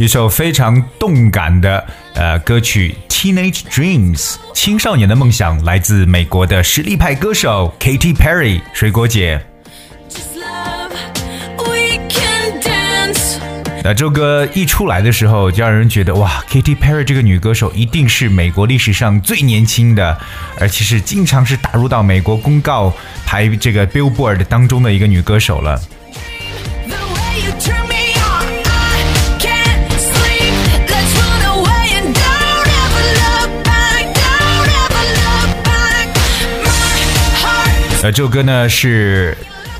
[0.00, 4.18] 一首非常动感的呃歌曲《Teenage Dreams》
[4.54, 9.38] 青少年的梦想，来自美国的实力派歌手 Katy Perry 水果姐。
[10.36, 10.96] Love,
[11.58, 13.36] we can dance.
[13.84, 20.16] 那这首歌一出来的时候，就让人觉得哇，Katy Perry 这个女歌手一定是美国历史上最年轻的，
[20.58, 22.90] 而且是经常是打入到美国公告
[23.26, 25.78] 排这个 Billboard 当中的一个女歌手了。
[38.03, 39.35] 呃，这首歌呢是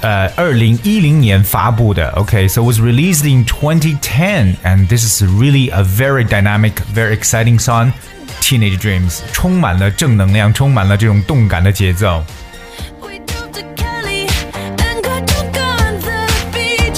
[0.00, 7.92] 呃二零一零年发布的，OK，so、it was released in 2010, and this is really a very dynamic, very exciting song.
[8.40, 12.24] Teenage Dreams 充满了正能量，充满了这种动感的节奏。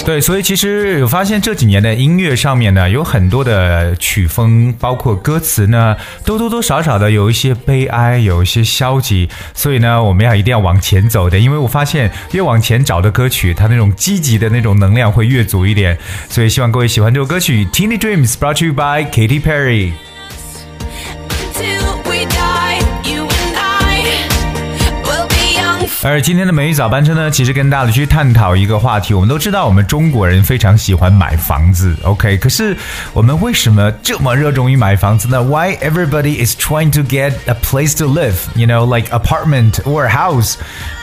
[0.06, 9.28] 对，所以其实有发现这几年的音乐上面呢，有很多的曲风，包括歌词呢，都多多少少的有一些悲哀，有一些消极。
[9.56, 15.98] 所以呢，我们要一定要往前走的，因为我发现越往前找的歌曲，它那种积极的那种能量会越足一点。
[16.30, 19.94] 所以希望各位喜欢这首歌曲《Teeny Dreams》，brought to you by Katy Perry。
[26.08, 29.12] 而今天的美语早班车呢，其实跟大家去探讨一个话题。
[29.12, 32.38] 我们都知道，我们中国人非常喜欢买房子，OK？
[32.38, 32.78] 可是
[33.12, 38.36] 我们为什么这么热衷于买房子呢？Why everybody is trying to get a place to live?
[38.54, 40.58] You know, like apartment or house.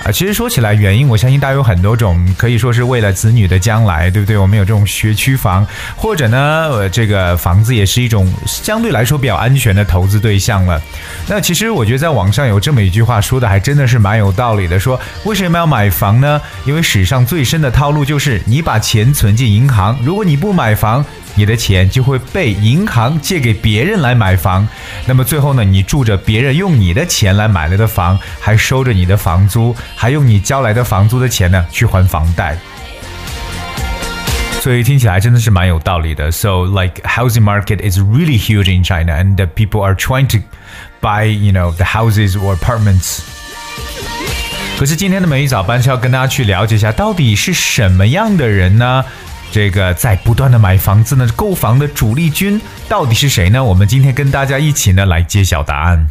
[0.04, 4.38] 啊，其实说起来，原因我相信大家有很多种，可以说是为了子女的将来，对不对？
[4.38, 5.66] 我们有这种学区房，
[5.97, 6.38] 或者呢，
[6.71, 10.81] 呃，这个房子也是一种相对来说比较安全的投资对象了。
[11.27, 14.78] 那其实我觉得在网上有这么一句话说的，还真的是蛮有道理的。
[14.78, 14.91] 说
[15.25, 16.41] 为什么要买房呢？
[16.64, 21.04] 因为史上最深的套路就是你把钱存进银行，如果你不买房，
[21.34, 24.66] 你的钱就会被银行借给别人来买房。
[25.06, 32.56] 那么最后呢，你住着别人用你的钱来买来的房，还收着你的房租，还用你交来的房租的钱呢去还房贷。
[34.60, 36.30] 所以听起来真的是蛮有道理的。
[36.30, 40.38] So like housing market is really huge in China, and people are trying to
[41.00, 43.22] buy, you know, the houses or apartments.
[44.81, 49.03] 可是今天的美语早班是要跟大家去了解一下，到底是什么样的人呢？
[49.52, 53.63] 这个在不断的买房子呢，购房的主力军到底是谁呢？
[53.63, 56.09] 我们今天跟大家一起呢来揭晓答案。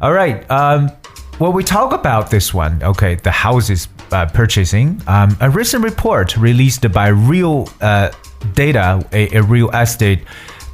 [0.00, 0.40] All right.
[0.48, 0.90] Um,
[1.38, 6.36] when we talk about this one, okay, the houses uh, purchasing, um, a recent report
[6.36, 8.08] released by Real uh,
[8.54, 10.20] Data, a, a real estate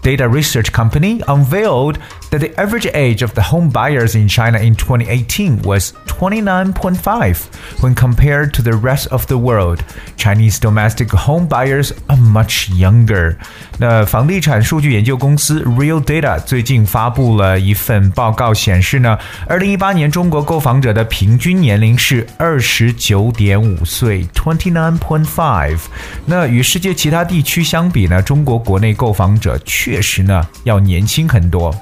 [0.04, 1.98] data research company, unveiled
[2.30, 7.94] that the average age of the home buyers in China in 2018 was 29.5 when
[7.94, 9.80] compared to the rest of the world.
[10.16, 13.36] Chinese domestic home buyers are much younger.
[13.78, 25.78] 那房地产数据研究公司 Real Data 最近发布了一份报告，显示呢，二零一八年中国购房者的平均年龄是二十九点五岁 （twenty nine point five）。
[26.24, 31.73] 那与世界其他地区相比呢，中国国内购房者确 确实呢要年轻很多。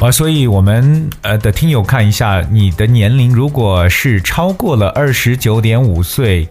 [0.00, 6.48] 啊，所以我们呃的听友看一下，你的年龄如果是超过了二十九点五岁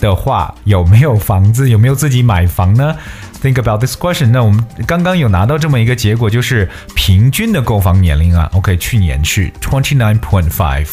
[0.00, 1.68] 的话，有没有房子？
[1.68, 2.96] 有没有自己买房呢
[3.42, 4.28] ？Think about this question。
[4.28, 10.88] 那我们刚刚有拿到这么一个结果，就是平均的购房年龄啊，OK，去年是 twenty nine point five。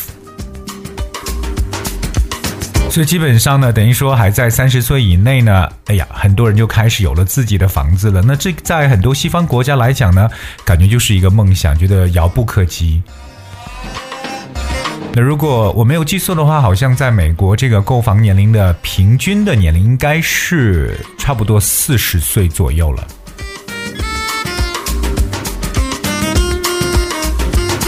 [2.98, 8.24] 所以基本上呢，等于说还在三十岁以内呢，哎呀，很多人就开始有了自己的房子了。
[8.26, 10.28] 那这在很多西方国家来讲呢，
[10.66, 13.00] 感觉就是一个梦想，觉得遥不可及。
[15.14, 23.08] 那如果我没有记错的话，好像在美国这个购房年龄的平均的年龄应该是差不多四十岁左右了。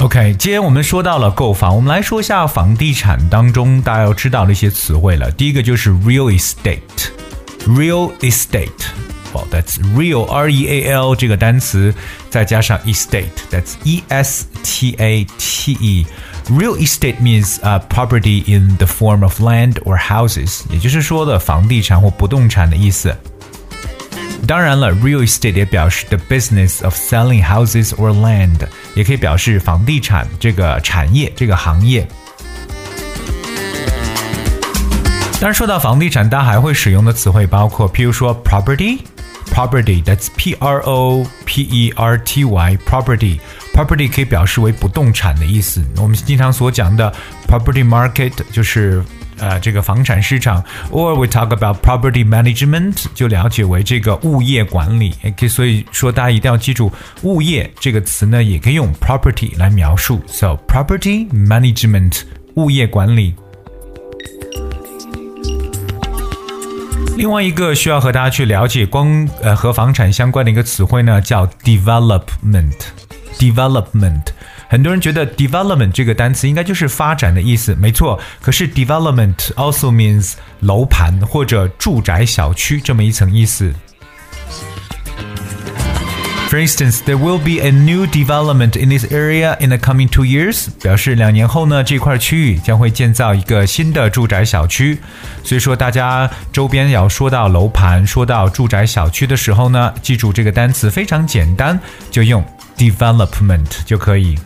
[0.03, 5.31] OK，既然我们说到了购房，我们来说一下房地产当中大家要知道的一些词汇了。
[5.31, 8.69] 第一个就是 real estate，real estate，
[9.33, 11.95] 哦、oh,，that's real R E A L 这个单词，
[12.29, 16.07] 再加上 estate，that's E S T A T E。
[16.51, 23.17] Real estate means a property in the form of land or houses，也就是说的房地产或不动产的意思。
[24.49, 28.59] 当然了，real estate 也表示 the business of selling houses or land，
[28.95, 32.07] 也可以表示房地产这个产业这个行业。
[35.41, 45.85] 当然，说到房地产，大家还会使用的词汇包括，譬如说 property，property，that's p r o p e r t y，property。property 可以表示为不动产的意思。
[45.97, 47.13] 我们经常所讲的
[47.49, 49.03] property market 就是
[49.39, 55.15] 呃这个房产市场，or we talk about property management 就了解为这个物业管理。
[55.37, 56.91] 可以所以说大家一定要记住
[57.23, 60.21] 物业这个词呢，也可以用 property 来描述。
[60.27, 62.23] So property management
[62.55, 63.35] 物业管理。
[67.17, 72.75] 另外一个需要和大家去了解光呃和房产相关的一个词汇呢，叫 development。
[73.39, 74.23] development，
[74.69, 78.19] 很多人觉得 development 这个单词应该就是发展的意思，没错。
[78.41, 83.73] 可是 development also means 楼盘或者住宅小区这么一层意思。
[86.51, 90.69] For instance, there will be a new development in this area in the coming two years.
[90.81, 95.01] 表示两年后呢，这块区域将会建造一个新的住宅小区。
[95.43, 101.81] 所以说，大家周边要说到楼盘、说到住宅小区的时候呢，记住这个单词非常简单，
[102.13, 102.45] 就用
[102.80, 104.40] Development 就可以。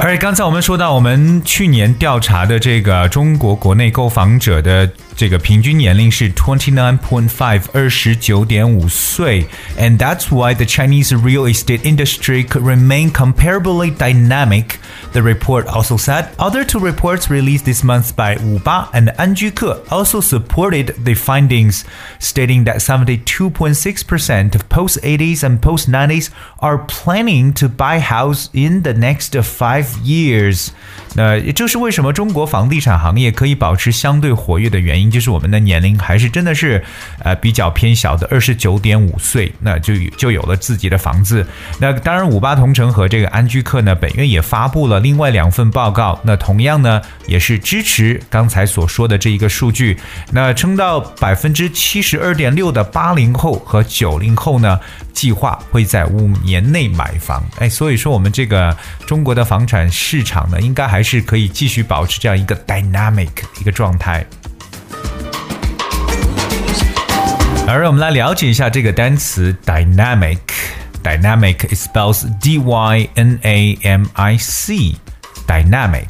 [0.00, 9.45] 而刚才我们说到，我们去年调查的这个中国国内购房者的这个平均年龄是 twenty nine point five 二十九点五岁，
[9.77, 14.77] and that's why the Chinese real estate industry could remain comparably dynamic.
[15.11, 19.51] The report also said other two reports released this month by Wu Ba and Anju
[19.53, 21.83] Ke also supported the findings,
[22.19, 28.81] stating that 72.6% of post 80s and post 90s are planning to buy house in
[28.81, 30.71] the next five years.
[31.15, 35.03] 那也就是为什么中国房地产行业可以保持相对活跃的原因。
[35.10, 36.82] 就是我们的年龄还是真的是，
[37.22, 41.46] 呃，比较偏小的，二十九点五岁，那就就有了自己的房子。
[41.78, 49.98] 那当然，五八同城和这个安居客呢，本月也发布了另外两份报告，那同样呢，也是支持刚才所说的这一个数据。
[50.32, 54.78] 那称到百分之七十二点六的八零后和九零后呢，
[55.12, 57.44] 计划会在五年内买房。
[57.58, 58.76] 哎，所以说我们这个
[59.06, 63.28] 中国的房产市场呢，应该还是可以继续保持这样一个 dynamic
[63.60, 64.24] 一个状态。
[67.67, 74.95] 而我们来了解一下这个单词 dynamic。Dynamic it spells D Y N A M I C.
[75.47, 76.07] Dynamic.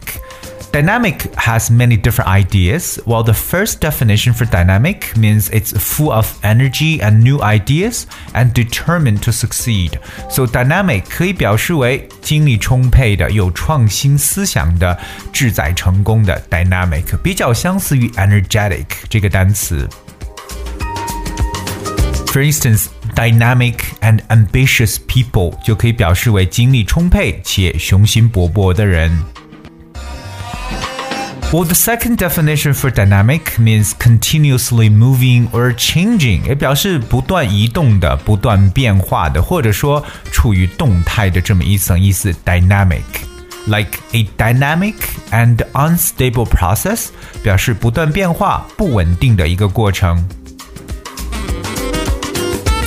[0.72, 3.00] Dynamic has many different ideas.
[3.06, 8.54] While the first definition for dynamic means it's full of energy and new ideas and
[8.54, 10.00] determined to succeed.
[10.30, 14.98] So dynamic 可以表示为精力充沛的、有创新思想的、
[15.31, 19.88] 志在成功的 dynamic，比较相似于 energetic 这个单词。
[22.28, 29.24] for instance, dynamic and ambitious people 就可以表示为精力充沛且雄心勃勃的人。
[31.52, 42.34] Well, the second definition for dynamic means continuously moving or changing，也表示不断移动的、不断变化的，或者说处于动态的这么一层意思。
[42.44, 44.96] Dynamic。Like a dynamic
[45.31, 47.10] and unstable process，
[47.44, 50.27] 表示不断变化、不稳定的一个过程。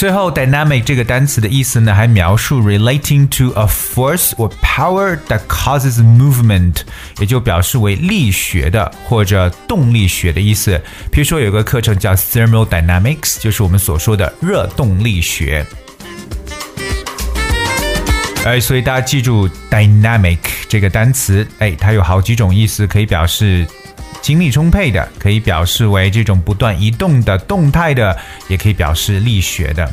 [0.01, 6.77] 最后，dynamic 这个单词的意思呢，还描述 relating to a force or power that causes movement，
[7.19, 10.81] 也就表示为力学的或者动力学的意思。
[11.11, 15.63] 比如说有个课程叫 thermodynamics，就是我们所说的热动力学。
[18.43, 23.67] 哎，所以大家记住 dynamic 这个单词，哎，它有好几种意思，可以表示。
[24.21, 29.91] 精力充沛的，可以表示为这种不断移动的、动态的，也可以表示力学的。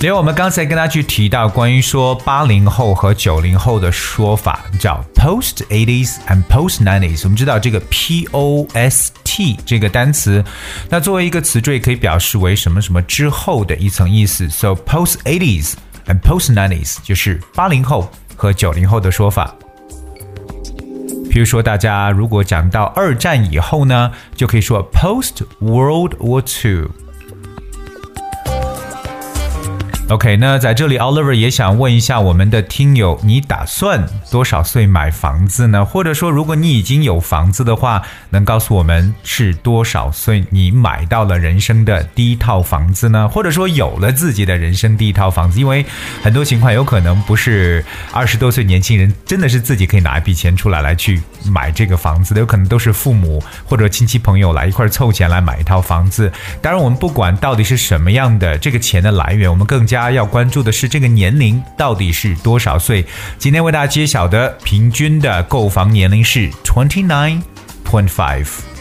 [0.00, 7.20] 因为我们刚才跟大家去提到关于说八零后和九零后的说法，叫 post eighties and post nineties。
[7.22, 10.44] 我们知道这个 P O S T 这个单词，
[10.88, 14.50] 那作为一个词缀，可以表示为什么什么之后的一层意思。
[14.50, 15.74] So post eighties
[16.08, 19.54] and post nineties 就是八零后和九零后的说法。
[21.32, 26.90] 比如说，大家如果讲到二战以后呢，就可以说 post World War Two。
[30.08, 35.84] OK，那在这里，Oliver 也想问一下我们的听友，你打算多少岁买房子呢？
[35.84, 43.26] 或者说，如果你已经有房子的话，能告诉我们是多少岁你买到了人生的第一套房子呢？
[43.26, 45.58] 或者说有了自己的人生第一套房子？
[45.58, 45.86] 因为
[46.22, 47.82] 很多情况有可能不是
[48.12, 56.30] 二十多岁年轻人真的是自己可以拿一笔钱出来来去买这个房子的，有可能都是父母或者亲戚朋友来一块凑钱来买一套房子。
[56.60, 59.86] 当然，我们不管到底是什么样的这个钱的来源，我们更。
[59.92, 63.04] 家要关注的是这个年龄到底是多少岁？
[63.38, 67.42] 今天为大家揭晓的平均的购房年龄是 twenty nine
[67.84, 68.71] point five。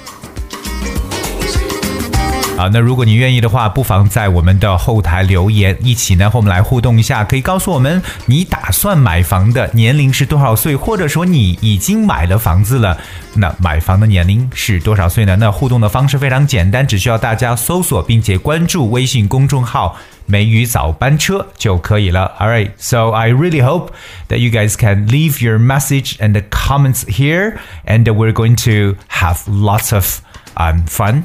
[2.60, 7.22] 好，那如果你愿意的话，不妨在我们的后台留言，一起呢和我们来互动一下。
[7.22, 12.96] 可以告诉我们你打算买房的年龄是多少岁，或者说你已经买了房子了，
[13.34, 15.36] 那买房的年龄是多少岁呢？
[15.36, 19.98] 那互动的方式非常简单，只需要大家搜索并且关注微信公众号。
[20.24, 22.32] 美语早班车就可以了。
[22.40, 23.90] All right, so I really hope
[24.28, 28.96] that you guys can leave your message and the comments here, and we're going to
[29.08, 30.20] have lots of
[30.56, 31.22] um, fun.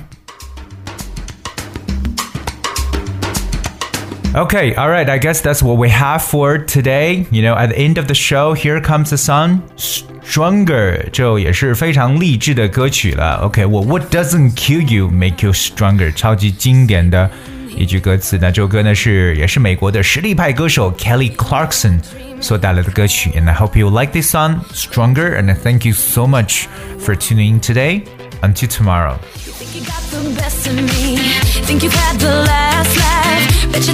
[4.36, 7.26] Okay, all right, I guess that's what we have for today.
[7.32, 13.42] You know, at the end of the show, Here Comes the Sun, Stronger 这也是非常励志的歌曲了。
[13.44, 17.30] OK，我、well, What doesn't kill you make you stronger，超级经典的。
[17.78, 18.38] 一句歌词。
[18.40, 22.02] 那这首歌呢是也是美国的实力派歌手 Kelly Clarkson
[22.42, 23.30] 所带来的歌曲。
[23.32, 25.40] And I hope you like this song, Stronger.
[25.40, 26.66] And thank you so much
[27.00, 28.04] for tuning in today.
[28.44, 29.20] Until tomorrow.
[31.64, 33.72] Think you've had the last laugh.
[33.72, 33.94] Bet you